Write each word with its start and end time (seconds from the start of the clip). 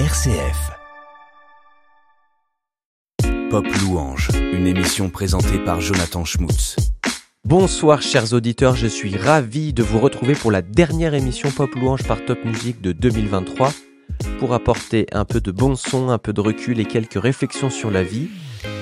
RCF. 0.00 0.72
Pop 3.48 3.64
Louange, 3.80 4.28
une 4.52 4.66
émission 4.66 5.08
présentée 5.08 5.60
par 5.60 5.80
Jonathan 5.80 6.24
Schmutz. 6.24 6.74
Bonsoir 7.44 8.02
chers 8.02 8.32
auditeurs, 8.32 8.74
je 8.74 8.88
suis 8.88 9.16
ravi 9.16 9.72
de 9.72 9.84
vous 9.84 10.00
retrouver 10.00 10.34
pour 10.34 10.50
la 10.50 10.62
dernière 10.62 11.14
émission 11.14 11.48
Pop 11.52 11.72
Louange 11.76 12.02
par 12.02 12.24
Top 12.24 12.44
Music 12.44 12.80
de 12.80 12.90
2023 12.90 13.72
pour 14.40 14.52
apporter 14.52 15.06
un 15.12 15.24
peu 15.24 15.40
de 15.40 15.52
bon 15.52 15.76
son, 15.76 16.08
un 16.08 16.18
peu 16.18 16.32
de 16.32 16.40
recul 16.40 16.80
et 16.80 16.86
quelques 16.86 17.22
réflexions 17.22 17.70
sur 17.70 17.92
la 17.92 18.02
vie, 18.02 18.30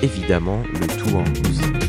évidemment 0.03 0.63
le 0.81 0.87
tout 0.87 1.15
en 1.15 1.25
musique. 1.25 1.82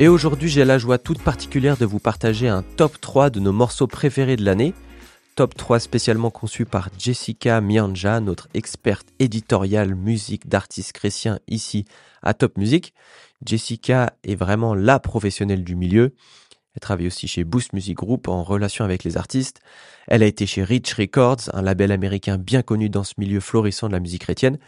Et 0.00 0.06
aujourd'hui, 0.06 0.48
j'ai 0.48 0.64
la 0.64 0.78
joie 0.78 0.98
toute 0.98 1.20
particulière 1.20 1.76
de 1.76 1.84
vous 1.84 1.98
partager 1.98 2.46
un 2.46 2.62
top 2.62 3.00
3 3.00 3.30
de 3.30 3.40
nos 3.40 3.50
morceaux 3.50 3.88
préférés 3.88 4.36
de 4.36 4.44
l'année. 4.44 4.72
Top 5.34 5.56
3 5.56 5.80
spécialement 5.80 6.30
conçu 6.30 6.64
par 6.64 6.88
Jessica 6.96 7.60
Mianja, 7.60 8.20
notre 8.20 8.46
experte 8.54 9.08
éditoriale 9.18 9.96
musique 9.96 10.48
d'artistes 10.48 10.92
chrétiens 10.92 11.40
ici 11.48 11.84
à 12.22 12.32
Top 12.32 12.58
Music. 12.58 12.94
Jessica 13.44 14.12
est 14.22 14.36
vraiment 14.36 14.72
la 14.72 15.00
professionnelle 15.00 15.64
du 15.64 15.74
milieu. 15.74 16.14
Elle 16.74 16.80
travaille 16.80 17.08
aussi 17.08 17.26
chez 17.26 17.42
Boost 17.42 17.72
Music 17.72 17.96
Group 17.96 18.28
en 18.28 18.44
relation 18.44 18.84
avec 18.84 19.02
les 19.02 19.16
artistes. 19.16 19.58
Elle 20.06 20.22
a 20.22 20.26
été 20.26 20.46
chez 20.46 20.62
Rich 20.62 20.94
Records, 20.94 21.50
un 21.52 21.62
label 21.62 21.90
américain 21.90 22.38
bien 22.38 22.62
connu 22.62 22.88
dans 22.88 23.02
ce 23.02 23.14
milieu 23.18 23.40
florissant 23.40 23.88
de 23.88 23.94
la 23.94 24.00
musique 24.00 24.22
chrétienne. 24.22 24.58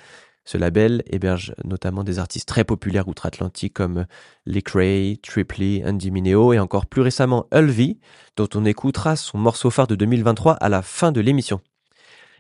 Ce 0.45 0.59
label 0.59 1.03
héberge 1.07 1.55
notamment 1.65 2.03
des 2.03 2.19
artistes 2.19 2.49
très 2.49 2.65
populaires 2.65 3.09
outre-Atlantique 3.09 3.75
comme 3.75 4.07
Lee 4.47 4.63
Cray, 4.63 5.19
Triply, 5.19 5.83
Andy 5.85 6.11
Mineo 6.11 6.53
et 6.53 6.59
encore 6.59 6.87
plus 6.87 7.03
récemment 7.03 7.47
Ulvi, 7.53 8.01
dont 8.37 8.49
on 8.55 8.65
écoutera 8.65 9.16
son 9.16 9.38
morceau 9.38 9.71
phare 9.71 9.87
de 9.87 9.95
2023 9.95 10.55
à 10.55 10.68
la 10.68 10.83
fin 10.83 11.13
de 11.13 11.21
l'émission. 11.21 11.61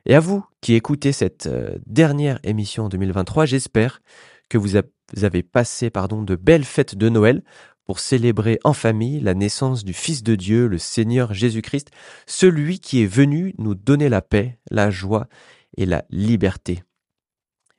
Et 0.06 0.14
à 0.14 0.20
vous 0.20 0.44
qui 0.60 0.74
écoutez 0.74 1.12
cette 1.12 1.46
euh, 1.46 1.76
dernière 1.86 2.38
émission 2.42 2.84
en 2.84 2.88
2023, 2.88 3.44
j'espère 3.44 4.00
que 4.48 4.58
vous 4.58 4.76
avez 4.76 5.42
passé 5.42 5.90
pardon, 5.90 6.22
de 6.22 6.36
belles 6.36 6.64
fêtes 6.64 6.96
de 6.96 7.08
Noël 7.08 7.42
pour 7.84 8.00
célébrer 8.00 8.58
en 8.64 8.72
famille 8.72 9.20
la 9.20 9.34
naissance 9.34 9.84
du 9.84 9.92
Fils 9.92 10.22
de 10.22 10.36
Dieu, 10.36 10.68
le 10.68 10.78
Seigneur 10.78 11.34
Jésus-Christ, 11.34 11.90
celui 12.26 12.80
qui 12.80 13.02
est 13.02 13.06
venu 13.06 13.54
nous 13.58 13.74
donner 13.74 14.08
la 14.08 14.22
paix, 14.22 14.58
la 14.70 14.90
joie 14.90 15.26
et 15.76 15.86
la 15.86 16.04
liberté. 16.10 16.82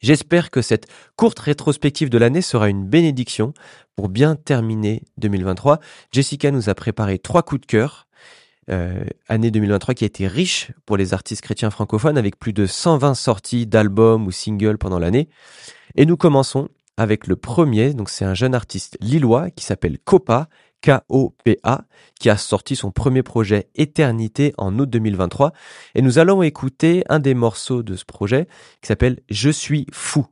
J'espère 0.02 0.50
que 0.50 0.64
cette 0.64 0.88
courte 1.16 1.40
rétrospective 1.40 2.10
de 2.10 2.18
l'année 2.18 2.42
sera 2.42 2.70
une 2.70 2.88
bénédiction 2.88 3.54
pour 3.96 4.10
bien 4.10 4.36
terminer 4.36 5.04
2023. 5.18 5.80
Jessica 6.12 6.50
nous 6.50 6.70
a 6.70 6.76
préparé 6.76 7.20
trois 7.20 7.44
coups 7.44 7.62
de 7.62 7.66
cœur. 7.68 8.08
Euh, 8.70 9.04
année 9.28 9.52
2023 9.52 9.94
qui 9.96 10.04
a 10.04 10.08
été 10.08 10.28
riche 10.28 10.72
pour 10.86 10.98
les 10.98 11.14
artistes 11.14 11.42
chrétiens 11.42 11.72
francophones 11.72 12.18
avec 12.18 12.40
plus 12.40 12.54
de 12.54 12.66
120 12.66 13.16
sorties 13.16 13.68
d'albums 13.68 14.26
ou 14.26 14.32
singles 14.32 14.78
pendant 14.78 15.00
l'année. 15.00 15.30
Et 15.96 16.06
nous 16.06 16.18
commençons 16.18 16.70
avec 16.98 17.28
le 17.28 17.36
premier, 17.36 17.94
donc 17.94 18.10
c'est 18.10 18.26
un 18.26 18.34
jeune 18.34 18.56
artiste 18.56 18.98
lillois 19.02 19.50
qui 19.52 19.66
s'appelle 19.66 19.98
Copa 20.00 20.48
K-O-P-A, 20.82 21.86
qui 22.20 22.30
a 22.30 22.38
sorti 22.38 22.76
son 22.76 22.92
premier 22.92 23.24
projet 23.24 23.70
Éternité 23.76 24.54
en 24.58 24.78
août 24.80 24.90
2023. 24.90 25.54
Et 25.96 26.02
nous 26.02 26.20
allons 26.20 26.42
écouter 26.42 27.04
un 27.10 27.20
des 27.20 27.34
morceaux 27.34 27.84
de 27.84 27.96
ce 27.96 28.06
projet 28.06 28.48
qui 28.82 28.88
s'appelle 28.88 29.20
Je 29.30 29.50
suis 29.50 29.86
fou. 29.92 30.26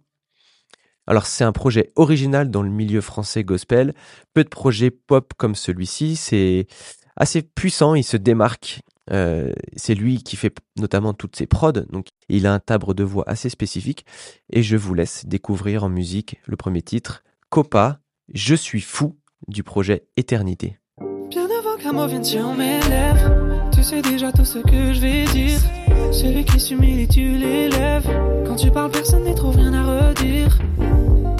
Alors 1.08 1.26
c'est 1.26 1.44
un 1.44 1.52
projet 1.52 1.92
original 1.96 2.52
dans 2.52 2.62
le 2.62 2.70
milieu 2.70 3.02
français 3.02 3.44
gospel. 3.44 3.94
Peu 4.34 4.44
de 4.44 4.50
projets 4.50 4.92
pop 4.92 5.34
comme 5.38 5.56
celui-ci. 5.56 6.16
C'est 6.16 6.68
assez 7.16 7.42
puissant, 7.42 7.96
il 7.96 8.04
se 8.04 8.18
démarque. 8.18 8.82
Euh, 9.12 9.52
c'est 9.76 9.96
lui 9.96 10.22
qui 10.22 10.36
fait 10.36 10.56
notamment 10.78 11.14
toutes 11.14 11.36
ses 11.36 11.48
prods, 11.48 11.72
donc 11.72 12.10
il 12.28 12.46
a 12.46 12.54
un 12.54 12.60
timbre 12.60 12.94
de 12.94 13.04
voix 13.04 13.24
assez 13.28 13.50
spécifique. 13.50 14.06
Et 14.52 14.62
je 14.62 14.78
vous 14.78 14.94
laisse 14.94 15.26
découvrir 15.26 15.84
en 15.84 15.90
musique 15.90 16.38
le 16.46 16.56
premier 16.56 16.84
titre, 16.84 17.24
Copa, 17.50 18.02
Je 18.32 18.54
suis 18.54 18.82
fou 18.82 19.18
du 19.48 19.64
projet 19.64 20.04
Éternité. 20.18 20.80
Bien 21.30 21.48
avant 21.60 21.78
qu'un 21.82 21.94
mot 21.94 22.08
vienne 22.08 22.24
sur 22.24 22.54
mes 22.54 22.80
lèvres, 22.90 23.70
tu 23.72 23.84
sais 23.84 24.02
déjà 24.02 24.32
tout 24.32 24.46
ce 24.46 24.60
que 24.60 24.94
je 24.94 25.00
vais 25.00 25.26
dire. 25.26 25.60
Celui 26.12 26.44
qui 26.44 26.60
s'humilie, 26.60 27.08
tu 27.08 27.38
l'élèves. 27.38 28.10
Quand 28.46 28.56
tu 28.56 28.72
parles, 28.72 28.92
personne 28.92 29.24
n'est 29.24 29.36
trop 29.36 29.52
rien 29.52 29.74
à 29.74 30.10
redire. 30.10 30.58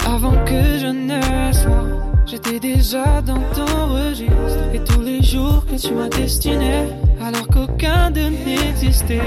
Avant 0.06 0.44
que 0.44 0.78
je 0.78 0.86
ne 0.86 1.52
sois, 1.52 2.24
j'étais 2.26 2.60
déjà 2.60 3.20
dans 3.22 3.42
ton 3.54 3.86
registre. 3.88 4.74
Et 4.74 4.84
tous 4.84 5.02
les 5.02 5.22
jours 5.22 5.64
que 5.66 5.76
tu 5.76 5.92
m'as 5.92 6.08
destiné, 6.08 6.86
alors 7.20 7.46
qu'aucun 7.48 8.10
d'eux 8.10 8.30
n'existait. 8.46 9.20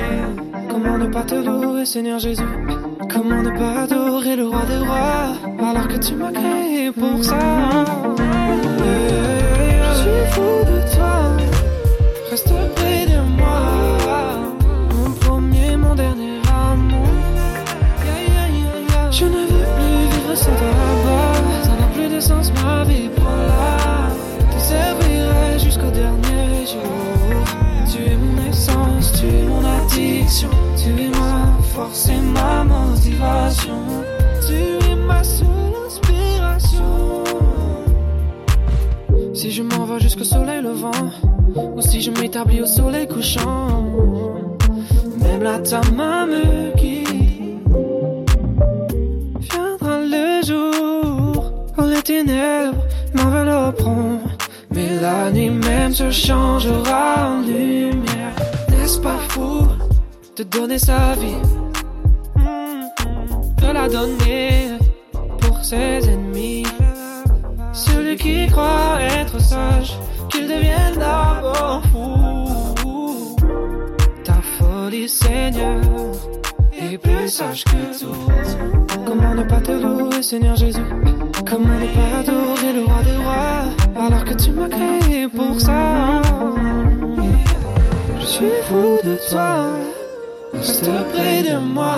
Comment 0.69 0.97
ne 0.97 1.07
pas 1.07 1.23
te 1.23 1.35
louer, 1.35 1.85
Seigneur 1.85 2.19
Jésus? 2.19 2.43
Comment 3.11 3.43
ne 3.43 3.51
pas 3.51 3.83
adorer 3.83 4.35
le 4.35 4.47
roi 4.47 4.65
des 4.65 4.77
rois, 4.77 5.69
alors 5.69 5.87
que 5.87 5.97
tu 5.97 6.15
m'as 6.15 6.31
créé 6.31 6.91
pour 6.91 7.23
ça? 7.23 7.37
Je 8.93 9.97
suis 10.01 10.25
fou 10.31 10.51
de 10.71 10.95
toi, 10.95 11.15
reste 12.29 12.53
près 12.75 13.05
de 13.05 13.19
moi. 13.37 13.61
Mon 14.95 15.11
premier, 15.11 15.77
mon 15.77 15.95
dernier 15.95 16.39
amour. 16.47 17.07
Je 19.11 19.25
ne 19.25 19.41
veux 19.51 19.65
plus 19.75 19.97
vivre 20.11 20.35
sans 20.35 20.55
toi 20.61 21.33
Ça 21.63 21.69
n'a 21.79 21.87
plus 21.95 22.09
de 22.15 22.19
sens, 22.19 22.51
ma 22.53 22.83
vie 22.83 23.09
prend 23.15 23.37
là. 23.51 24.09
Te 24.51 24.59
servirai 24.59 25.59
jusqu'au 25.59 25.91
dernier 25.91 26.65
jour. 26.71 27.43
Tu 27.91 27.97
es 28.11 28.17
m'établis 42.33 42.61
au 42.61 42.65
soleil 42.65 43.07
couchant, 43.07 43.83
même 45.19 45.43
là 45.43 45.59
ta 45.59 45.81
main 45.91 46.25
me 46.25 46.75
guide. 46.75 47.59
Viendra 49.39 49.99
le 49.99 50.41
jour 50.43 51.53
où 51.77 51.81
les 51.83 52.01
ténèbres 52.01 52.83
m'envelopperont, 53.13 54.19
mais 54.71 54.99
la 54.99 55.31
nuit 55.31 55.51
même 55.51 55.93
se 55.93 56.09
changera 56.09 57.33
en 57.33 57.41
lumière. 57.41 58.35
N'est-ce 58.69 58.99
pas 58.99 59.19
fou 59.29 59.67
de 60.35 60.43
donner 60.43 60.79
sa 60.79 61.13
vie, 61.13 61.43
de 63.61 63.71
la 63.71 63.87
donner 63.87 64.69
pour 65.39 65.63
ses 65.63 66.09
ennemis? 66.09 66.65
Celui 67.73 68.15
qui 68.15 68.47
croit 68.47 68.99
être 69.19 69.39
sage, 69.39 69.97
qu'il 70.29 70.47
devienne 70.47 70.97
d'abord 70.97 71.83
fou. 71.91 72.22
Sage 77.33 77.63
que 77.65 77.81
tout. 77.99 78.15
Comment 79.07 79.33
ne 79.33 79.43
pas 79.43 79.61
te 79.67 79.71
louer, 79.71 80.21
Seigneur 80.21 80.55
Jésus? 80.55 80.89
Comment 81.49 81.79
ne 81.83 81.89
pas 81.95 82.09
adorer 82.19 82.71
le 82.77 82.83
roi 82.89 83.01
des 83.09 83.17
rois, 83.25 84.05
alors 84.05 84.23
que 84.23 84.35
tu 84.35 84.51
m'as 84.51 84.69
créé 84.69 85.27
pour 85.27 85.59
ça? 85.59 86.21
Je 88.19 88.25
suis 88.25 88.55
fou 88.67 88.85
de 89.03 89.15
toi, 89.31 89.49
reste 90.53 90.91
près 91.13 91.41
de 91.49 91.57
moi. 91.57 91.95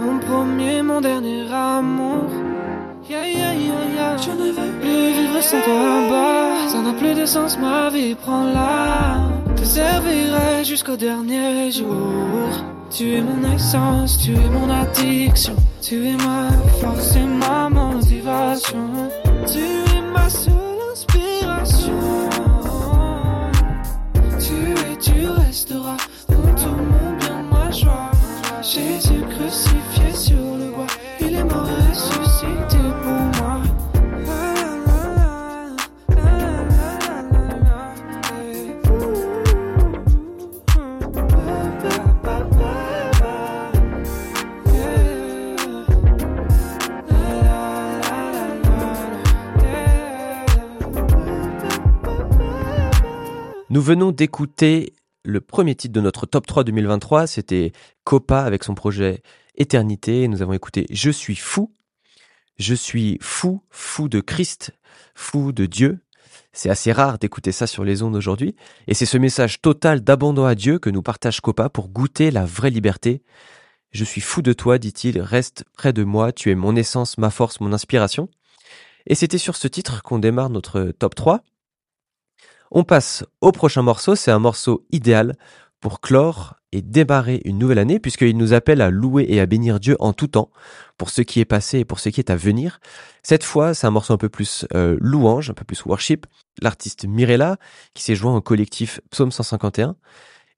Mon 0.00 0.18
premier, 0.18 0.82
mon 0.82 1.00
dernier 1.00 1.44
amour. 1.52 2.28
Yeah, 3.08 3.26
yeah, 3.26 3.54
yeah. 3.96 4.16
Je 4.24 4.30
ne 4.30 4.48
veux 4.56 4.72
plus 4.82 5.04
vivre 5.18 5.40
sans 5.40 5.60
toi 5.60 5.84
bas. 6.10 6.68
Ça 6.72 6.78
n'a 6.84 6.94
plus 7.00 7.14
de 7.20 7.26
sens, 7.26 7.56
ma 7.58 7.88
vie 7.90 8.14
prend 8.16 8.46
là. 8.58 9.18
Te 9.56 9.64
servirai 9.64 10.51
jusqu'au 10.64 10.96
dernier 10.96 11.70
jour. 11.70 12.48
Tu 12.90 13.14
es 13.14 13.22
mon 13.22 13.52
essence, 13.52 14.18
tu 14.18 14.32
es 14.32 14.48
mon 14.48 14.70
addiction. 14.70 15.56
Tu 15.80 16.06
es 16.06 16.16
ma 16.16 16.50
force 16.80 17.16
et 17.16 17.24
ma 17.24 17.68
motivation. 17.68 19.10
Tu 19.46 19.58
es 19.58 20.02
ma 20.12 20.28
seule 20.28 20.54
inspiration. 20.92 21.98
Tu 24.38 24.72
es, 24.72 24.96
tu 25.00 25.28
resteras 25.28 25.96
dans 26.28 26.54
tout 26.54 26.68
mon 26.68 27.16
bien, 27.18 27.42
ma 27.50 27.70
joie. 27.70 28.10
Jésus 28.62 29.22
crucifié 29.30 29.81
Nous 53.72 53.80
venons 53.80 54.12
d'écouter 54.12 54.92
le 55.24 55.40
premier 55.40 55.74
titre 55.74 55.94
de 55.94 56.02
notre 56.02 56.26
top 56.26 56.46
3 56.46 56.62
2023, 56.62 57.26
c'était 57.26 57.72
Copa 58.04 58.42
avec 58.42 58.64
son 58.64 58.74
projet 58.74 59.22
Éternité. 59.54 60.28
Nous 60.28 60.42
avons 60.42 60.52
écouté 60.52 60.84
Je 60.90 61.10
suis 61.10 61.36
fou. 61.36 61.72
Je 62.58 62.74
suis 62.74 63.16
fou, 63.22 63.62
fou 63.70 64.10
de 64.10 64.20
Christ, 64.20 64.72
fou 65.14 65.52
de 65.52 65.64
Dieu. 65.64 66.00
C'est 66.52 66.68
assez 66.68 66.92
rare 66.92 67.18
d'écouter 67.18 67.50
ça 67.50 67.66
sur 67.66 67.82
les 67.82 68.02
ondes 68.02 68.14
aujourd'hui. 68.14 68.56
Et 68.88 68.92
c'est 68.92 69.06
ce 69.06 69.16
message 69.16 69.62
total 69.62 70.02
d'abandon 70.02 70.44
à 70.44 70.54
Dieu 70.54 70.78
que 70.78 70.90
nous 70.90 71.00
partage 71.00 71.40
Copa 71.40 71.70
pour 71.70 71.88
goûter 71.88 72.30
la 72.30 72.44
vraie 72.44 72.68
liberté. 72.68 73.22
Je 73.90 74.04
suis 74.04 74.20
fou 74.20 74.42
de 74.42 74.52
toi, 74.52 74.76
dit-il, 74.76 75.18
reste 75.18 75.64
près 75.78 75.94
de 75.94 76.04
moi, 76.04 76.30
tu 76.32 76.50
es 76.50 76.54
mon 76.54 76.76
essence, 76.76 77.16
ma 77.16 77.30
force, 77.30 77.58
mon 77.60 77.72
inspiration. 77.72 78.28
Et 79.06 79.14
c'était 79.14 79.38
sur 79.38 79.56
ce 79.56 79.66
titre 79.66 80.02
qu'on 80.02 80.18
démarre 80.18 80.50
notre 80.50 80.92
top 80.98 81.14
3. 81.14 81.42
On 82.74 82.84
passe 82.84 83.22
au 83.42 83.52
prochain 83.52 83.82
morceau, 83.82 84.14
c'est 84.14 84.30
un 84.30 84.38
morceau 84.38 84.86
idéal 84.90 85.34
pour 85.80 86.00
clore 86.00 86.56
et 86.72 86.80
démarrer 86.80 87.42
une 87.44 87.58
nouvelle 87.58 87.78
année 87.78 88.00
puisqu'il 88.00 88.34
nous 88.38 88.54
appelle 88.54 88.80
à 88.80 88.88
louer 88.88 89.26
et 89.28 89.40
à 89.40 89.46
bénir 89.46 89.78
Dieu 89.78 89.94
en 90.00 90.14
tout 90.14 90.28
temps 90.28 90.48
pour 90.96 91.10
ce 91.10 91.20
qui 91.20 91.40
est 91.40 91.44
passé 91.44 91.80
et 91.80 91.84
pour 91.84 92.00
ce 92.00 92.08
qui 92.08 92.18
est 92.18 92.30
à 92.30 92.36
venir. 92.36 92.80
Cette 93.22 93.44
fois, 93.44 93.74
c'est 93.74 93.86
un 93.86 93.90
morceau 93.90 94.14
un 94.14 94.16
peu 94.16 94.30
plus 94.30 94.64
euh, 94.72 94.96
louange, 95.02 95.50
un 95.50 95.52
peu 95.52 95.66
plus 95.66 95.84
worship. 95.84 96.24
L'artiste 96.62 97.04
Mirella 97.04 97.58
qui 97.92 98.02
s'est 98.02 98.14
joint 98.14 98.34
au 98.34 98.40
collectif 98.40 99.02
Psaume 99.10 99.32
151. 99.32 99.94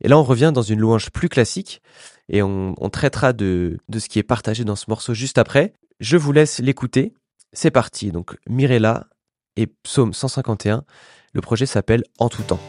Et 0.01 0.07
là, 0.07 0.17
on 0.17 0.23
revient 0.23 0.53
dans 0.55 0.63
une 0.63 0.79
louange 0.79 1.11
plus 1.11 1.29
classique 1.29 1.83
et 2.29 2.45
on, 2.45 2.75
traitera 2.93 3.33
de, 3.33 3.79
de 3.89 3.99
ce 3.99 4.09
qui 4.09 4.21
est 4.21 4.23
partagé 4.23 4.63
dans 4.63 4.77
ce 4.77 4.85
morceau 4.87 5.15
juste 5.15 5.39
après. 5.39 5.73
Je 5.99 6.17
vous 6.17 6.31
laisse 6.31 6.61
l'écouter. 6.61 7.13
C'est 7.53 7.73
parti. 7.73 8.13
Donc 8.13 8.37
Mirella 8.49 9.09
et 9.57 9.67
Psaume 9.67 10.15
151. 10.15 10.85
Le 11.35 11.41
projet 11.41 11.67
s'appelle 11.67 12.05
En 12.19 12.29
tout 12.29 12.43
temps. 12.43 12.61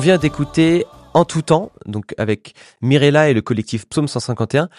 Vient 0.00 0.16
d'écouter 0.16 0.86
En 1.12 1.26
tout 1.26 1.42
temps, 1.42 1.72
donc 1.84 2.14
avec 2.16 2.54
Mirella 2.80 3.28
et 3.28 3.34
le 3.34 3.42
collectif 3.42 3.86
Psaume 3.86 4.08
151, 4.08 4.70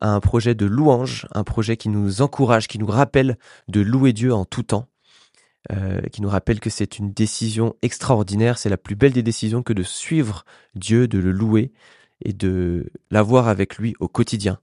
un 0.00 0.20
projet 0.20 0.54
de 0.54 0.66
louange, 0.66 1.26
un 1.32 1.42
projet 1.42 1.76
qui 1.76 1.88
nous 1.88 2.22
encourage, 2.22 2.68
qui 2.68 2.78
nous 2.78 2.86
rappelle 2.86 3.38
de 3.66 3.80
louer 3.80 4.12
Dieu 4.12 4.32
en 4.32 4.44
tout 4.44 4.62
temps, 4.62 4.86
euh, 5.72 6.00
qui 6.12 6.22
nous 6.22 6.28
rappelle 6.28 6.60
que 6.60 6.70
c'est 6.70 7.00
une 7.00 7.12
décision 7.12 7.74
extraordinaire, 7.82 8.56
c'est 8.56 8.68
la 8.68 8.76
plus 8.76 8.94
belle 8.94 9.12
des 9.12 9.24
décisions 9.24 9.64
que 9.64 9.72
de 9.72 9.82
suivre 9.82 10.44
Dieu, 10.76 11.08
de 11.08 11.18
le 11.18 11.32
louer 11.32 11.72
et 12.24 12.32
de 12.32 12.92
l'avoir 13.10 13.48
avec 13.48 13.78
lui 13.78 13.94
au 13.98 14.06
quotidien. 14.06 14.60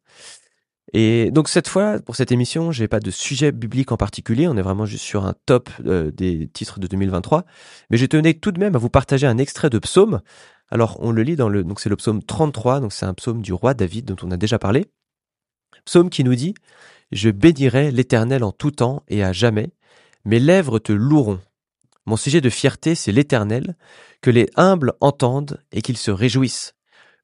Et 0.97 1.29
donc 1.29 1.49
cette 1.49 1.67
fois, 1.67 1.99
pour 1.99 2.15
cette 2.15 2.31
émission, 2.31 2.71
j'ai 2.71 2.87
pas 2.87 3.01
de 3.01 3.11
sujet 3.11 3.51
biblique 3.51 3.91
en 3.91 3.97
particulier, 3.97 4.47
on 4.47 4.55
est 4.55 4.61
vraiment 4.61 4.85
juste 4.85 5.03
sur 5.03 5.25
un 5.25 5.33
top 5.45 5.69
euh, 5.85 6.09
des 6.09 6.47
titres 6.47 6.79
de 6.79 6.87
2023, 6.87 7.43
mais 7.89 7.97
je 7.97 8.05
tenais 8.05 8.33
tout 8.33 8.53
de 8.53 8.61
même 8.61 8.75
à 8.75 8.77
vous 8.77 8.89
partager 8.89 9.27
un 9.27 9.37
extrait 9.37 9.69
de 9.69 9.77
psaume. 9.77 10.21
Alors 10.69 10.95
on 11.01 11.11
le 11.11 11.21
lit 11.23 11.35
dans 11.35 11.49
le 11.49 11.65
donc 11.65 11.81
c'est 11.81 11.89
le 11.89 11.97
psaume 11.97 12.23
33, 12.23 12.79
donc 12.79 12.93
c'est 12.93 13.05
un 13.05 13.13
psaume 13.13 13.41
du 13.41 13.51
roi 13.51 13.73
David 13.73 14.05
dont 14.05 14.15
on 14.25 14.31
a 14.31 14.37
déjà 14.37 14.57
parlé. 14.57 14.85
Psaume 15.83 16.09
qui 16.09 16.23
nous 16.23 16.35
dit 16.35 16.53
Je 17.11 17.29
bénirai 17.29 17.91
l'Éternel 17.91 18.45
en 18.45 18.53
tout 18.53 18.71
temps 18.71 19.03
et 19.09 19.21
à 19.21 19.33
jamais, 19.33 19.71
mes 20.23 20.39
lèvres 20.39 20.79
te 20.79 20.93
loueront. 20.93 21.41
Mon 22.05 22.15
sujet 22.15 22.39
de 22.39 22.49
fierté, 22.49 22.95
c'est 22.95 23.11
l'Éternel, 23.11 23.75
que 24.21 24.29
les 24.29 24.47
humbles 24.55 24.93
entendent 25.01 25.61
et 25.73 25.81
qu'ils 25.81 25.97
se 25.97 26.11
réjouissent. 26.11 26.74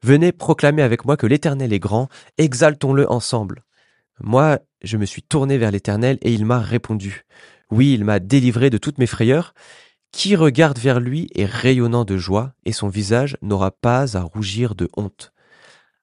Venez 0.03 0.31
proclamer 0.31 0.81
avec 0.81 1.05
moi 1.05 1.15
que 1.15 1.27
l'Éternel 1.27 1.73
est 1.73 1.79
grand, 1.79 2.09
exaltons-le 2.37 3.09
ensemble. 3.11 3.63
Moi, 4.19 4.59
je 4.83 4.97
me 4.97 5.05
suis 5.05 5.21
tourné 5.21 5.57
vers 5.57 5.71
l'Éternel 5.71 6.17
et 6.21 6.33
il 6.33 6.45
m'a 6.45 6.59
répondu. 6.59 7.23
Oui, 7.69 7.93
il 7.93 8.03
m'a 8.03 8.19
délivré 8.19 8.69
de 8.69 8.77
toutes 8.77 8.97
mes 8.97 9.07
frayeurs. 9.07 9.53
Qui 10.11 10.35
regarde 10.35 10.77
vers 10.77 10.99
lui 10.99 11.29
est 11.35 11.45
rayonnant 11.45 12.03
de 12.03 12.17
joie, 12.17 12.53
et 12.65 12.73
son 12.73 12.89
visage 12.89 13.37
n'aura 13.41 13.71
pas 13.71 14.17
à 14.17 14.21
rougir 14.21 14.75
de 14.75 14.89
honte. 14.97 15.31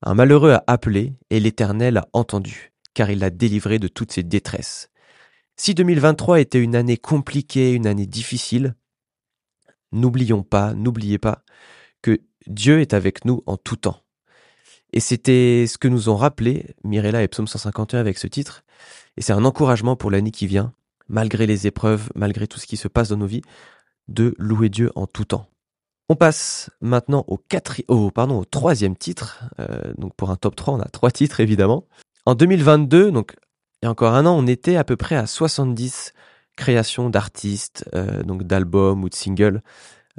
Un 0.03 0.15
malheureux 0.15 0.53
a 0.53 0.65
appelé, 0.67 1.15
et 1.29 1.41
l'Éternel 1.41 1.99
a 1.99 2.09
entendu, 2.15 2.73
car 2.95 3.11
il 3.11 3.19
l'a 3.19 3.31
délivré 3.31 3.79
de 3.79 3.89
toutes 3.89 4.13
ses 4.13 4.23
détresses. 4.23 4.89
Si 5.57 5.75
2023 5.75 6.41
était 6.41 6.63
une 6.63 6.77
année 6.77 6.97
compliquée, 6.97 7.73
une 7.73 7.87
année 7.87 8.07
difficile, 8.07 8.77
n'oublions 9.93 10.43
pas, 10.43 10.73
n'oubliez 10.73 11.19
pas 11.19 11.43
que 12.01 12.21
Dieu 12.47 12.81
est 12.81 12.95
avec 12.95 13.25
nous 13.25 13.43
en 13.47 13.57
tout 13.57 13.77
temps. 13.77 14.03
Et 14.93 15.01
c'était 15.01 15.67
ce 15.69 15.77
que 15.77 15.89
nous 15.89 16.09
ont 16.09 16.17
rappelé 16.17 16.75
Mirella 16.85 17.23
et 17.23 17.29
Psaume 17.29 17.47
151 17.47 18.01
avec 18.01 18.19
ce 18.19 18.27
titre. 18.27 18.65
Et 19.17 19.23
c'est 19.23 19.33
un 19.33 19.45
encouragement 19.45 19.97
pour 19.97 20.11
l'année 20.11 20.31
qui 20.31 20.47
vient, 20.47 20.73
malgré 21.09 21.47
les 21.47 21.67
épreuves, 21.67 22.11
malgré 22.15 22.47
tout 22.47 22.59
ce 22.59 22.67
qui 22.67 22.77
se 22.77 22.89
passe 22.89 23.11
dans 23.11 23.17
nos 23.17 23.27
vies, 23.27 23.43
de 24.09 24.35
louer 24.39 24.71
Dieu 24.71 24.91
en 24.95 25.07
tout 25.07 25.27
temps. 25.27 25.49
On 26.09 26.17
passe 26.17 26.71
maintenant 26.81 27.25
au, 27.27 27.39
au, 27.89 28.11
pardon, 28.11 28.39
au 28.39 28.45
troisième 28.47 28.97
titre. 28.97 29.45
Euh, 29.61 29.93
donc 29.99 30.15
pour 30.17 30.31
un 30.31 30.37
top 30.37 30.57
3, 30.57 30.75
on 30.75 30.81
a 30.81 30.89
trois 30.89 31.11
titres 31.11 31.41
évidemment. 31.41 31.87
En 32.25 32.35
2022, 32.35 33.11
donc 33.11 33.35
il 33.83 33.87
y 33.87 33.89
a 33.89 33.91
encore 33.91 34.15
un 34.15 34.25
an, 34.25 34.37
on 34.37 34.47
était 34.47 34.77
à 34.77 34.85
peu 34.85 34.97
près 34.97 35.17
à 35.17 35.27
70 35.27 36.15
créations 36.57 37.11
d'artistes, 37.11 37.89
euh, 37.95 38.23
donc 38.23 38.43
d'albums 38.45 39.05
ou 39.05 39.09
de 39.09 39.15
singles 39.15 39.63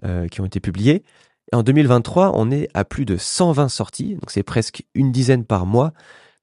euh, 0.05 0.27
qui 0.27 0.41
ont 0.41 0.45
été 0.45 0.59
publiés. 0.59 1.03
Et 1.51 1.55
en 1.55 1.63
2023, 1.63 2.33
on 2.35 2.51
est 2.51 2.69
à 2.73 2.85
plus 2.85 3.05
de 3.05 3.17
120 3.17 3.69
sorties, 3.69 4.15
donc 4.15 4.29
c'est 4.29 4.43
presque 4.43 4.83
une 4.93 5.11
dizaine 5.11 5.45
par 5.45 5.65
mois, 5.65 5.93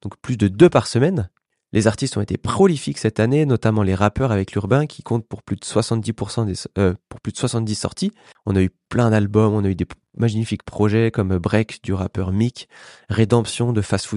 donc 0.01 0.17
plus 0.17 0.37
de 0.37 0.47
deux 0.47 0.69
par 0.69 0.87
semaine. 0.87 1.29
Les 1.73 1.87
artistes 1.87 2.15
ont 2.15 2.21
été 2.21 2.37
prolifiques 2.37 2.97
cette 2.97 3.19
année, 3.19 3.45
notamment 3.45 3.83
les 3.83 3.95
rappeurs 3.95 4.31
avec 4.31 4.53
l'urbain 4.53 4.85
qui 4.85 5.03
comptent 5.03 5.27
pour 5.27 5.43
plus 5.43 5.57
de 5.57 5.65
70% 5.65 6.45
des, 6.45 6.53
euh, 6.77 6.93
pour 7.09 7.19
plus 7.19 7.33
de 7.33 7.37
70 7.37 7.75
sorties. 7.75 8.11
On 8.45 8.55
a 8.55 8.61
eu 8.61 8.69
plein 8.89 9.09
d'albums, 9.09 9.53
on 9.53 9.65
a 9.65 9.69
eu 9.69 9.75
des 9.75 9.85
magnifiques 10.17 10.63
projets 10.63 11.11
comme 11.11 11.37
Break 11.37 11.83
du 11.83 11.93
rappeur 11.93 12.31
Mick, 12.31 12.69
Rédemption 13.09 13.73
de 13.73 13.81
Fast 13.81 14.07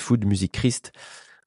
Food, 0.00 0.26
Music 0.26 0.52
Christ, 0.52 0.92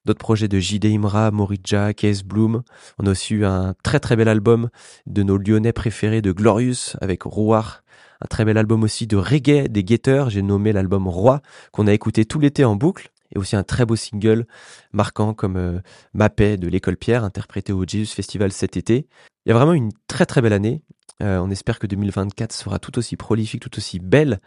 d'autres 0.04 0.18
projets 0.18 0.48
de 0.48 0.58
JD 0.58 0.86
Imra, 0.86 1.30
Morija, 1.30 1.94
Case 1.94 2.24
Bloom. 2.24 2.62
On 2.98 3.06
a 3.06 3.10
aussi 3.10 3.34
eu 3.34 3.44
un 3.44 3.74
très 3.84 4.00
très 4.00 4.16
bel 4.16 4.28
album 4.28 4.68
de 5.06 5.22
nos 5.22 5.38
lyonnais 5.38 5.72
préférés 5.72 6.22
de 6.22 6.32
Glorious 6.32 6.96
avec 7.00 7.22
Rouar. 7.22 7.82
Un 8.22 8.26
très 8.26 8.44
bel 8.44 8.58
album 8.58 8.82
aussi 8.82 9.06
de 9.06 9.16
reggae 9.16 9.68
des 9.68 9.82
Guetteurs, 9.84 10.30
j'ai 10.30 10.42
nommé 10.42 10.72
l'album 10.72 11.08
Roi, 11.08 11.40
qu'on 11.72 11.86
a 11.86 11.92
écouté 11.92 12.24
tout 12.24 12.38
l'été 12.38 12.64
en 12.64 12.76
boucle. 12.76 13.10
Et 13.32 13.38
aussi 13.38 13.54
un 13.54 13.62
très 13.62 13.86
beau 13.86 13.94
single 13.94 14.44
marquant 14.92 15.34
comme 15.34 15.56
euh, 15.56 15.78
Ma 16.14 16.30
paix 16.30 16.56
de 16.56 16.66
l'école 16.66 16.96
Pierre, 16.96 17.22
interprété 17.22 17.72
au 17.72 17.84
Jesus 17.86 18.12
Festival 18.14 18.50
cet 18.50 18.76
été. 18.76 19.06
Il 19.46 19.50
y 19.50 19.52
a 19.52 19.54
vraiment 19.54 19.72
une 19.72 19.90
très 20.08 20.26
très 20.26 20.42
belle 20.42 20.52
année. 20.52 20.82
Euh, 21.22 21.38
on 21.38 21.48
espère 21.50 21.78
que 21.78 21.86
2024 21.86 22.52
sera 22.52 22.78
tout 22.80 22.98
aussi 22.98 23.14
prolifique, 23.16 23.62
tout 23.62 23.76
aussi 23.78 24.00
belle, 24.00 24.40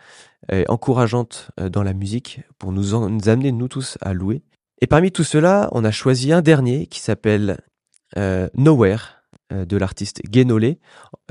et 0.51 0.65
encourageante 0.67 1.51
euh, 1.61 1.69
dans 1.69 1.83
la 1.83 1.93
musique 1.93 2.41
pour 2.59 2.73
nous, 2.73 2.93
en- 2.93 3.09
nous 3.09 3.29
amener 3.29 3.53
nous 3.53 3.69
tous 3.69 3.97
à 4.01 4.13
louer. 4.13 4.43
Et 4.81 4.87
parmi 4.87 5.11
tout 5.13 5.23
cela, 5.23 5.69
on 5.71 5.85
a 5.85 5.91
choisi 5.91 6.33
un 6.33 6.41
dernier 6.41 6.87
qui 6.87 6.99
s'appelle 6.99 7.61
euh, 8.17 8.49
Nowhere 8.55 9.22
de 9.53 9.77
l'artiste 9.77 10.21
Guénolé, 10.27 10.79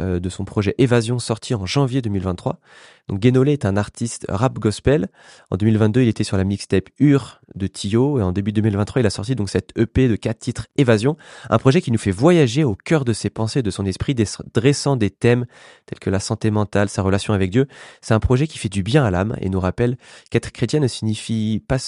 euh, 0.00 0.20
de 0.20 0.28
son 0.28 0.44
projet 0.44 0.74
Évasion 0.78 1.18
sorti 1.18 1.54
en 1.54 1.66
janvier 1.66 2.00
2023. 2.02 2.60
Donc 3.08 3.20
Guénolé 3.20 3.52
est 3.52 3.64
un 3.64 3.76
artiste 3.76 4.26
rap 4.28 4.58
gospel. 4.58 5.08
En 5.50 5.56
2022, 5.56 6.02
il 6.02 6.08
était 6.08 6.24
sur 6.24 6.36
la 6.36 6.44
mixtape 6.44 6.88
Ur 6.98 7.40
de 7.54 7.66
Tio 7.66 8.18
et 8.18 8.22
en 8.22 8.32
début 8.32 8.52
2023, 8.52 9.00
il 9.00 9.06
a 9.06 9.10
sorti 9.10 9.34
donc 9.34 9.50
cette 9.50 9.76
EP 9.76 10.08
de 10.08 10.16
quatre 10.16 10.38
titres 10.38 10.66
Évasion, 10.76 11.16
un 11.50 11.58
projet 11.58 11.82
qui 11.82 11.90
nous 11.90 11.98
fait 11.98 12.10
voyager 12.10 12.64
au 12.64 12.74
cœur 12.74 13.04
de 13.04 13.12
ses 13.12 13.28
pensées, 13.28 13.62
de 13.62 13.70
son 13.70 13.84
esprit, 13.84 14.14
dressant 14.54 14.96
des 14.96 15.10
thèmes 15.10 15.46
tels 15.86 15.98
que 15.98 16.10
la 16.10 16.20
santé 16.20 16.50
mentale, 16.50 16.88
sa 16.88 17.02
relation 17.02 17.34
avec 17.34 17.50
Dieu. 17.50 17.66
C'est 18.00 18.14
un 18.14 18.20
projet 18.20 18.46
qui 18.46 18.58
fait 18.58 18.68
du 18.68 18.82
bien 18.82 19.04
à 19.04 19.10
l'âme 19.10 19.36
et 19.40 19.48
nous 19.48 19.60
rappelle 19.60 19.96
qu'être 20.30 20.52
chrétien 20.52 20.80
ne 20.80 20.88
signifie 20.88 21.62
pas 21.66 21.78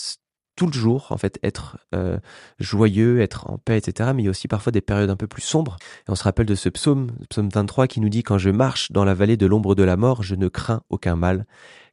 tout 0.57 0.67
le 0.67 0.73
jour, 0.73 1.07
en 1.11 1.17
fait, 1.17 1.39
être 1.43 1.79
euh, 1.95 2.19
joyeux, 2.59 3.21
être 3.21 3.51
en 3.51 3.59
paix, 3.59 3.79
etc. 3.79 4.13
Mais 4.15 4.23
il 4.23 4.25
y 4.27 4.29
a 4.29 4.31
aussi 4.31 4.49
parfois 4.49 4.73
des 4.73 4.81
périodes 4.81 5.11
un 5.11 5.17
peu 5.17 5.27
plus 5.27 5.43
sombres. 5.43 5.77
Et 6.07 6.11
on 6.11 6.15
se 6.15 6.23
rappelle 6.23 6.47
de 6.47 6.55
ce 6.55 6.69
psaume, 6.69 7.11
psaume 7.29 7.49
23, 7.49 7.87
qui 7.87 8.01
nous 8.01 8.09
dit 8.09 8.23
Quand 8.23 8.39
je 8.39 8.51
marche 8.51 8.93
dans 8.93 9.05
la 9.05 9.15
vallée 9.15 9.37
de 9.37 9.47
l'ombre 9.47 9.75
de 9.75 9.83
la 9.83 9.97
mort, 9.97 10.23
je 10.23 10.35
ne 10.35 10.49
crains 10.49 10.83
aucun 10.91 11.17
mal, 11.17 11.47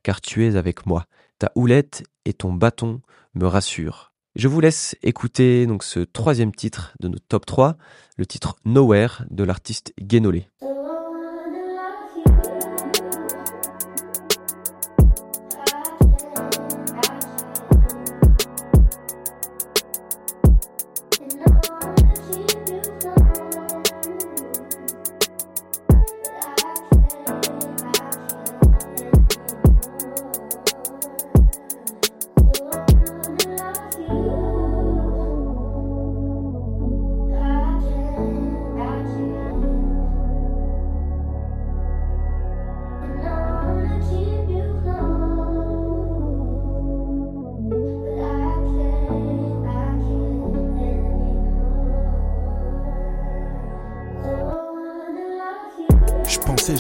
car 0.04 0.22
tu 0.22 0.46
es 0.46 0.56
avec 0.56 0.86
moi. 0.86 1.06
Ta 1.40 1.52
houlette 1.56 2.04
et 2.26 2.34
ton 2.34 2.54
bâton 2.54 3.02
me 3.34 3.48
rassurent. 3.48 4.12
Je 4.36 4.48
vous 4.48 4.62
laisse 4.62 4.96
écouter 5.04 5.66
donc 5.66 5.84
ce 5.84 6.00
troisième 6.00 6.54
titre 6.54 6.94
de 7.00 7.10
notre 7.10 7.26
top 7.28 7.46
3, 7.46 7.78
le 8.18 8.26
titre 8.26 8.56
Nowhere 8.64 9.26
de 9.30 9.44
l'artiste 9.44 9.94
Guénolé. 10.00 10.48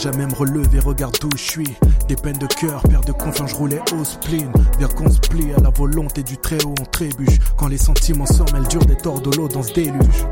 Jamais 0.01 0.25
me 0.25 0.33
relever, 0.33 0.79
regarde 0.79 1.15
d'où 1.21 1.29
je 1.35 1.43
suis. 1.43 1.77
Des 2.07 2.15
peines 2.15 2.37
de 2.37 2.47
cœur, 2.47 2.81
perte 2.83 3.05
de 3.05 3.11
confiance, 3.11 3.51
je 3.51 3.55
roulais 3.55 3.81
au 3.99 4.03
spleen. 4.03 4.51
Dire 4.79 4.89
qu'on 4.95 5.09
se 5.09 5.19
plie 5.19 5.53
à 5.53 5.61
la 5.61 5.69
volonté 5.69 6.23
du 6.23 6.37
très 6.37 6.63
haut, 6.65 6.73
on 6.79 6.85
trébuche. 6.85 7.37
Quand 7.55 7.67
les 7.67 7.77
sentiments 7.77 8.25
se 8.25 8.41
mêlent 8.51 8.67
dur 8.67 8.83
des 8.85 8.97
torts 8.97 9.21
de 9.21 9.35
l'eau 9.37 9.47
dans 9.47 9.61
ce 9.61 9.73
déluge. 9.73 10.25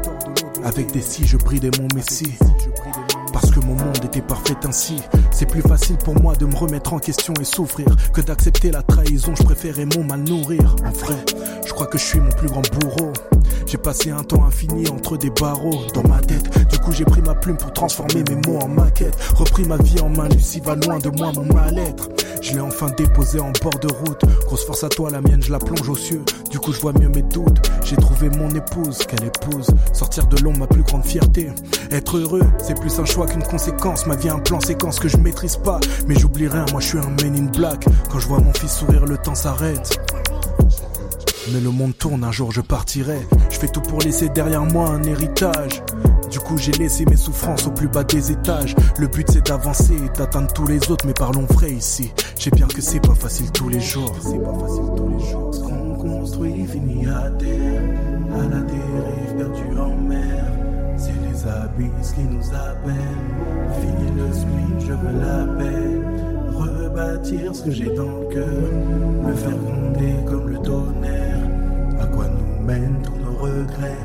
Avec 0.63 0.91
des 0.91 1.01
si, 1.01 1.25
je 1.25 1.37
bridais 1.37 1.71
mon 1.79 1.87
messie. 1.95 2.35
Parce 3.41 3.53
que 3.53 3.59
mon 3.61 3.75
monde 3.75 4.03
était 4.03 4.21
parfait 4.21 4.57
ainsi. 4.65 4.97
C'est 5.31 5.45
plus 5.45 5.61
facile 5.61 5.95
pour 5.97 6.13
moi 6.21 6.35
de 6.35 6.45
me 6.45 6.55
remettre 6.55 6.91
en 6.91 6.99
question 6.99 7.33
et 7.39 7.45
souffrir 7.45 7.87
que 8.13 8.19
d'accepter 8.19 8.69
la 8.69 8.81
trahison. 8.81 9.33
Je 9.33 9.43
préférais 9.43 9.85
mon 9.95 10.03
mal 10.03 10.23
nourrir. 10.23 10.75
En 10.85 10.91
vrai, 10.91 11.15
je 11.65 11.71
crois 11.71 11.87
que 11.87 11.97
je 11.97 12.03
suis 12.03 12.19
mon 12.19 12.31
plus 12.31 12.49
grand 12.49 12.61
bourreau. 12.73 13.13
J'ai 13.65 13.77
passé 13.77 14.11
un 14.11 14.23
temps 14.23 14.43
infini 14.43 14.89
entre 14.89 15.15
des 15.15 15.29
barreaux 15.29 15.85
dans 15.93 16.03
ma 16.03 16.19
tête. 16.19 16.67
Du 16.67 16.79
coup, 16.79 16.91
j'ai 16.91 17.05
pris 17.05 17.21
ma 17.21 17.35
plume 17.35 17.55
pour 17.55 17.71
transformer 17.71 18.23
mes 18.27 18.35
mots 18.45 18.59
en 18.61 18.67
maquette. 18.67 19.15
Repris 19.35 19.63
ma 19.63 19.77
vie 19.77 20.01
en 20.01 20.09
main, 20.09 20.27
Lucie 20.27 20.59
va 20.59 20.75
loin 20.75 20.97
de 20.97 21.09
moi, 21.09 21.31
mon 21.33 21.45
mal-être. 21.45 22.09
Je 22.41 22.53
l'ai 22.53 22.61
enfin 22.61 22.87
déposé 22.97 23.39
en 23.39 23.51
bord 23.61 23.79
de 23.79 23.91
route. 23.91 24.21
Grosse 24.45 24.65
force 24.65 24.83
à 24.83 24.89
toi, 24.89 25.09
la 25.09 25.21
mienne, 25.21 25.41
je 25.41 25.51
la 25.51 25.59
plonge 25.59 25.87
aux 25.89 25.95
cieux. 25.95 26.23
Du 26.49 26.59
coup, 26.59 26.71
je 26.71 26.79
vois 26.79 26.93
mieux 26.93 27.09
mes 27.09 27.21
doutes. 27.21 27.69
J'ai 27.83 27.95
trouvé 27.97 28.29
mon 28.29 28.49
épouse, 28.49 28.99
quelle 29.07 29.25
épouse? 29.25 29.67
Sortir 29.93 30.27
de 30.27 30.41
l'ombre, 30.41 30.59
ma 30.59 30.67
plus 30.67 30.83
grande 30.83 31.05
fierté. 31.05 31.51
Être 31.91 32.17
heureux, 32.17 32.43
c'est 32.59 32.79
plus 32.79 32.99
un 32.99 33.05
choix 33.05 33.27
qu'une 33.27 33.43
conséquence. 33.43 34.05
Ma 34.05 34.15
vie, 34.15 34.29
un 34.29 34.39
plan 34.39 34.59
séquence 34.61 34.99
que 34.99 35.07
je 35.07 35.17
maîtrise 35.17 35.57
pas. 35.57 35.79
Mais 36.07 36.17
j'oublie 36.17 36.47
rien, 36.47 36.65
moi, 36.71 36.79
je 36.79 36.87
suis 36.87 36.97
un 36.97 37.09
man 37.21 37.35
in 37.35 37.51
black. 37.57 37.85
Quand 38.09 38.19
je 38.19 38.27
vois 38.27 38.39
mon 38.39 38.53
fils 38.53 38.71
sourire, 38.71 39.05
le 39.05 39.17
temps 39.17 39.35
s'arrête. 39.35 39.99
Mais 41.47 41.59
le 41.61 41.71
monde 41.71 41.97
tourne, 41.97 42.23
un 42.23 42.31
jour 42.31 42.51
je 42.51 42.61
partirai. 42.61 43.19
Je 43.49 43.57
fais 43.57 43.67
tout 43.67 43.81
pour 43.81 43.99
laisser 43.99 44.29
derrière 44.29 44.63
moi 44.63 44.89
un 44.89 45.03
héritage. 45.03 45.81
Du 46.29 46.39
coup, 46.39 46.57
j'ai 46.57 46.71
laissé 46.73 47.05
mes 47.05 47.15
souffrances 47.15 47.65
au 47.65 47.71
plus 47.71 47.87
bas 47.87 48.03
des 48.03 48.31
étages. 48.31 48.75
Le 48.99 49.07
but 49.07 49.27
c'est 49.31 49.45
d'avancer 49.45 49.95
et 49.95 50.17
d'atteindre 50.17 50.51
tous 50.53 50.67
les 50.67 50.91
autres, 50.91 51.05
mais 51.07 51.13
parlons 51.13 51.45
vrai 51.49 51.71
ici. 51.71 52.11
Je 52.37 52.43
sais 52.43 52.51
bien 52.51 52.67
que 52.67 52.81
c'est 52.81 52.99
pas 52.99 53.15
facile 53.15 53.51
tous 53.51 53.69
les 53.69 53.79
jours. 53.79 54.13
C'est 54.21 54.37
pas 54.37 54.53
facile 54.59 54.91
tous 54.95 55.09
les 55.09 55.31
jours. 55.31 55.53
Ce 55.53 55.59
qu'on 55.61 55.95
construit 55.95 56.67
finit 56.67 57.07
à 57.07 57.31
terre, 57.31 57.81
à 58.35 58.43
la 58.43 58.61
dérive, 58.61 59.35
perdu 59.37 59.79
en 59.79 59.95
mer. 59.95 60.45
C'est 60.97 61.13
les 61.13 61.47
abysses 61.47 62.11
qui 62.13 62.23
nous 62.23 62.49
appellent. 62.53 62.95
Fini 63.81 64.11
le 64.15 64.79
je 64.79 64.93
veux 64.93 65.19
la 65.19 65.45
paix. 65.57 66.08
Rebâtir 66.89 67.55
ce 67.55 67.63
que 67.63 67.71
j'ai 67.71 67.93
dans 67.95 68.19
le 68.19 68.25
cœur, 68.33 68.47
me 69.23 69.33
faire 69.33 69.57
gronder 69.57 70.15
comme 70.25 70.49
le 70.49 70.57
tonnerre. 70.57 71.47
À 71.99 72.07
quoi 72.07 72.25
nous 72.27 72.65
mènent 72.65 73.01
tous 73.03 73.17
nos 73.23 73.37
regrets? 73.37 73.97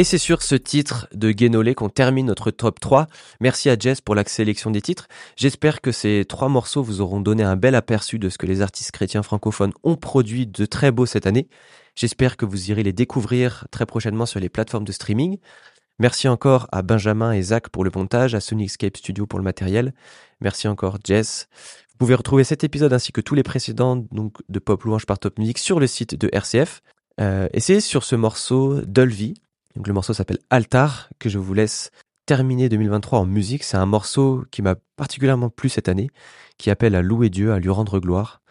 Et 0.00 0.04
c'est 0.04 0.16
sur 0.16 0.42
ce 0.42 0.54
titre 0.54 1.08
de 1.12 1.30
Guénolé 1.30 1.74
qu'on 1.74 1.90
termine 1.90 2.24
notre 2.24 2.50
top 2.50 2.80
3. 2.80 3.06
Merci 3.38 3.68
à 3.68 3.76
Jess 3.78 4.00
pour 4.00 4.14
la 4.14 4.24
sélection 4.24 4.70
des 4.70 4.80
titres. 4.80 5.08
J'espère 5.36 5.82
que 5.82 5.92
ces 5.92 6.24
trois 6.26 6.48
morceaux 6.48 6.82
vous 6.82 7.02
auront 7.02 7.20
donné 7.20 7.42
un 7.42 7.54
bel 7.54 7.74
aperçu 7.74 8.18
de 8.18 8.30
ce 8.30 8.38
que 8.38 8.46
les 8.46 8.62
artistes 8.62 8.92
chrétiens 8.92 9.22
francophones 9.22 9.74
ont 9.82 9.96
produit 9.96 10.46
de 10.46 10.64
très 10.64 10.90
beau 10.90 11.04
cette 11.04 11.26
année. 11.26 11.50
J'espère 11.96 12.38
que 12.38 12.46
vous 12.46 12.70
irez 12.70 12.82
les 12.82 12.94
découvrir 12.94 13.66
très 13.70 13.84
prochainement 13.84 14.24
sur 14.24 14.40
les 14.40 14.48
plateformes 14.48 14.86
de 14.86 14.92
streaming. 14.92 15.36
Merci 15.98 16.28
encore 16.28 16.66
à 16.72 16.80
Benjamin 16.80 17.32
et 17.32 17.42
Zach 17.42 17.68
pour 17.68 17.84
le 17.84 17.90
montage, 17.94 18.34
à 18.34 18.40
Sonicscape 18.40 18.96
Studio 18.96 19.26
pour 19.26 19.38
le 19.38 19.44
matériel. 19.44 19.92
Merci 20.40 20.66
encore 20.66 20.96
Jess. 21.04 21.46
Vous 21.90 21.98
pouvez 21.98 22.14
retrouver 22.14 22.44
cet 22.44 22.64
épisode 22.64 22.94
ainsi 22.94 23.12
que 23.12 23.20
tous 23.20 23.34
les 23.34 23.42
précédents 23.42 23.96
donc 24.12 24.38
de 24.48 24.60
Pop 24.60 24.82
Louange 24.82 25.04
par 25.04 25.18
Top 25.18 25.38
Music 25.38 25.58
sur 25.58 25.78
le 25.78 25.86
site 25.86 26.14
de 26.14 26.30
RCF. 26.32 26.80
Euh, 27.20 27.48
et 27.52 27.60
c'est 27.60 27.80
sur 27.80 28.02
ce 28.02 28.16
morceau 28.16 28.80
Dolby, 28.86 29.34
donc 29.76 29.86
le 29.86 29.92
morceau 29.92 30.12
s'appelle 30.12 30.38
Altar, 30.50 31.08
que 31.18 31.28
je 31.28 31.38
vous 31.38 31.54
laisse 31.54 31.90
terminer 32.26 32.68
2023 32.68 33.20
en 33.20 33.26
musique. 33.26 33.64
C'est 33.64 33.76
un 33.76 33.86
morceau 33.86 34.44
qui 34.50 34.62
m'a 34.62 34.76
particulièrement 34.96 35.50
plu 35.50 35.68
cette 35.68 35.88
année, 35.88 36.10
qui 36.58 36.70
appelle 36.70 36.94
à 36.94 37.02
louer 37.02 37.30
Dieu, 37.30 37.52
à 37.52 37.58
lui 37.58 37.70
rendre 37.70 38.00
gloire. 38.00 38.42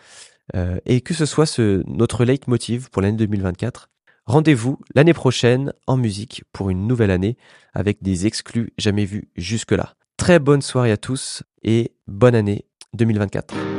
Euh, 0.55 0.79
et 0.85 1.01
que 1.01 1.13
ce 1.13 1.25
soit 1.25 1.59
notre 1.85 2.25
leitmotiv 2.25 2.89
pour 2.89 3.01
l'année 3.01 3.17
2024. 3.17 3.89
Rendez-vous 4.25 4.79
l'année 4.95 5.13
prochaine 5.13 5.73
en 5.87 5.97
musique 5.97 6.43
pour 6.53 6.69
une 6.69 6.87
nouvelle 6.87 7.11
année 7.11 7.37
avec 7.73 8.01
des 8.01 8.25
exclus 8.25 8.73
jamais 8.77 9.05
vus 9.05 9.29
jusque-là. 9.35 9.95
Très 10.17 10.39
bonne 10.39 10.61
soirée 10.61 10.91
à 10.91 10.97
tous 10.97 11.43
et 11.63 11.93
bonne 12.07 12.35
année 12.35 12.65
2024. 12.93 13.78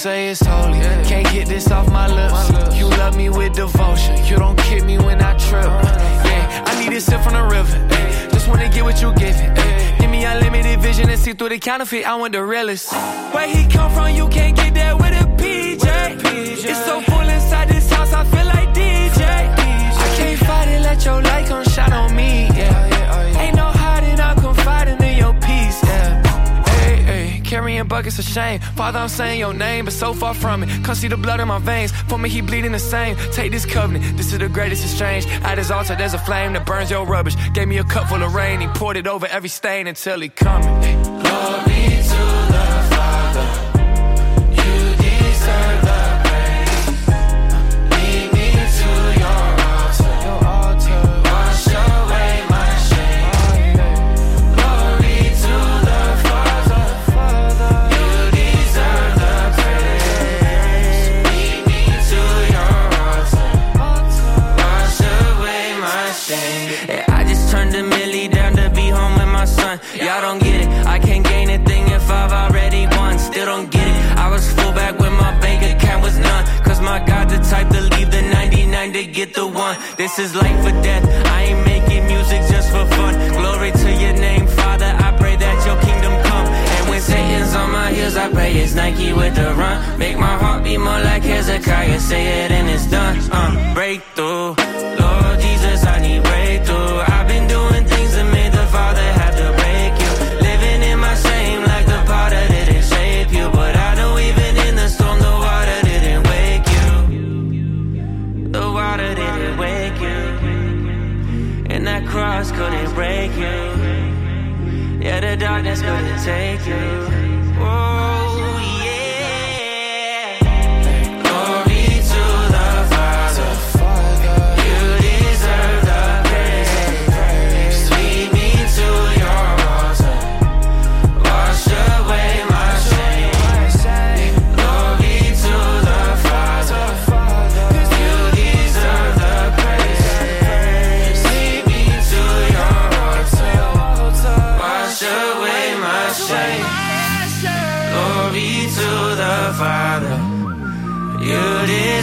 Say 0.00 0.30
it's 0.30 0.40
holy. 0.40 0.80
Can't 1.04 1.30
get 1.30 1.46
this 1.46 1.70
off 1.70 1.86
my 1.92 2.08
lips. 2.08 2.74
You 2.78 2.86
love 2.86 3.14
me 3.18 3.28
with 3.28 3.52
devotion. 3.52 4.16
You 4.24 4.36
don't 4.36 4.56
kick 4.56 4.82
me 4.82 4.96
when 4.96 5.20
I 5.20 5.36
trip. 5.36 5.64
Yeah, 5.64 6.64
I 6.68 6.72
need 6.80 6.96
a 6.96 7.00
sip 7.02 7.20
from 7.20 7.34
the 7.34 7.42
river. 7.42 7.76
ay. 7.90 8.28
Just 8.32 8.48
wanna 8.48 8.70
get 8.70 8.82
what 8.82 8.98
you 9.02 9.12
giving. 9.14 9.52
Give 10.00 10.10
me 10.10 10.24
unlimited 10.24 10.80
vision 10.80 11.10
and 11.10 11.20
see 11.20 11.34
through 11.34 11.50
the 11.50 11.58
counterfeit. 11.58 12.06
I 12.06 12.14
want 12.16 12.32
the 12.32 12.42
realest. 12.42 12.90
Where 13.34 13.48
he 13.54 13.68
come 13.68 13.92
from, 13.92 14.14
you 14.14 14.26
can't 14.28 14.56
get 14.56 14.72
that 14.74 14.96
with 14.96 15.22
a 15.22 15.26
PJ. 15.40 15.86
It's 16.70 16.84
so 16.86 17.02
full 17.02 17.28
inside 17.36 17.68
this 17.68 17.90
house, 17.90 18.12
I 18.14 18.24
feel 18.24 18.46
like 18.46 18.72
DJ. 18.72 19.22
I 20.04 20.06
can't 20.16 20.38
fight 20.46 20.68
it, 20.68 20.80
let 20.80 21.04
your 21.04 21.20
light 21.20 21.46
come 21.46 21.64
shine 21.64 21.92
on 21.92 22.16
me. 22.16 22.48
Yeah, 22.56 22.86
ain't 22.86 22.99
carrying 27.50 27.88
buckets 27.88 28.18
of 28.20 28.24
shame. 28.24 28.60
Father, 28.76 29.00
I'm 29.00 29.08
saying 29.08 29.40
your 29.40 29.52
name, 29.52 29.84
but 29.84 29.92
so 29.92 30.14
far 30.14 30.34
from 30.34 30.62
it. 30.62 30.84
Come 30.84 30.94
see 30.94 31.08
the 31.08 31.16
blood 31.16 31.40
in 31.40 31.48
my 31.48 31.58
veins. 31.58 31.90
For 32.08 32.16
me, 32.16 32.28
he 32.28 32.40
bleeding 32.40 32.70
the 32.70 32.78
same. 32.78 33.16
Take 33.32 33.50
this 33.50 33.66
covenant, 33.66 34.16
this 34.16 34.32
is 34.32 34.38
the 34.38 34.48
greatest 34.48 34.84
exchange. 34.84 35.26
At 35.42 35.58
his 35.58 35.70
altar, 35.72 35.96
there's 35.96 36.14
a 36.14 36.18
flame 36.18 36.52
that 36.52 36.64
burns 36.64 36.90
your 36.90 37.04
rubbish. 37.04 37.34
Gave 37.52 37.66
me 37.66 37.78
a 37.78 37.84
cup 37.84 38.08
full 38.08 38.22
of 38.22 38.34
rain, 38.34 38.60
he 38.60 38.68
poured 38.68 38.96
it 38.96 39.08
over 39.08 39.26
every 39.26 39.48
stain 39.48 39.88
until 39.88 40.20
he 40.20 40.28
coming. 40.28 40.99
Son. 69.78 70.06
Y'all 70.06 70.20
don't 70.20 70.42
get 70.42 70.62
it. 70.62 70.68
I 70.86 70.98
can't 70.98 71.24
gain 71.24 71.50
a 71.50 71.58
thing 71.64 71.86
if 71.88 72.10
I've 72.10 72.32
already 72.32 72.86
won. 72.96 73.18
Still 73.18 73.46
don't 73.46 73.70
get 73.70 73.86
it. 73.86 73.96
I 74.16 74.28
was 74.30 74.44
full 74.52 74.72
back 74.72 74.98
when 74.98 75.12
my 75.12 75.38
bank 75.40 75.60
account 75.62 76.02
was 76.02 76.16
none. 76.18 76.44
Cause 76.64 76.80
my 76.80 76.98
God, 77.04 77.28
the 77.28 77.38
type 77.38 77.68
to 77.68 77.80
leave 77.80 78.10
the 78.10 78.22
99 78.22 78.92
to 78.92 79.04
get 79.06 79.34
the 79.34 79.46
one. 79.46 79.76
This 79.96 80.18
is 80.18 80.34
life 80.34 80.60
or 80.64 80.74
death. 80.82 81.04
I 81.26 81.42
ain't 81.48 81.64
making 81.66 82.06
music 82.06 82.40
just 82.52 82.68
for 82.70 82.84
fun. 82.96 83.14
Glory 83.38 83.72
to 83.72 83.90
your 84.02 84.14
name, 84.14 84.46
Father. 84.46 84.90
I 85.06 85.16
pray 85.16 85.36
that 85.36 85.56
your 85.66 85.78
kingdom 85.88 86.14
come. 86.28 86.46
And 86.76 86.88
when 86.90 87.00
Satan's 87.00 87.54
on 87.54 87.70
my 87.70 87.90
heels, 87.92 88.16
I 88.16 88.30
pray 88.30 88.52
it's 88.54 88.74
Nike 88.74 89.12
with 89.12 89.34
the 89.34 89.54
run. 89.54 89.98
Make 89.98 90.18
my 90.18 90.36
heart 90.42 90.64
beat 90.64 90.78
more 90.78 91.02
like 91.10 91.22
Hezekiah. 91.22 92.00
Say 92.00 92.44
it 92.44 92.50
and 92.50 92.68
it's 92.68 92.86
done. 92.86 93.18
Uh, 93.30 93.74
breakthrough. 93.74 94.09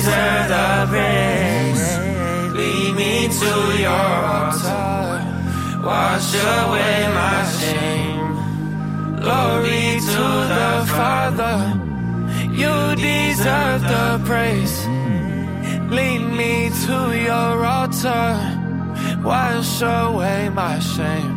Deserve 0.08 0.48
the 0.56 0.88
praise. 0.90 1.86
Lead 2.60 2.96
me 2.96 3.28
to 3.42 3.54
your 3.86 4.10
altar. 4.40 5.18
Wash 5.84 6.34
away 6.36 6.98
my 7.22 7.38
shame. 7.60 8.28
Glory 9.24 10.00
to 10.12 10.26
the 10.58 10.74
Father. 10.98 11.58
You 12.62 12.76
deserve 12.96 13.82
the 13.82 14.22
praise. 14.26 14.78
Lead 15.98 16.24
me 16.40 16.70
to 16.86 16.98
your 17.28 17.66
altar. 17.66 18.28
Wash 19.24 19.82
away 19.82 20.50
my 20.50 20.80
shame. 20.80 21.37